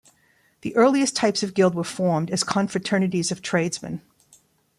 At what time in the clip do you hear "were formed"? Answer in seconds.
1.75-2.31